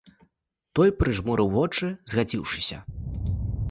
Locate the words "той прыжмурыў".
0.79-1.53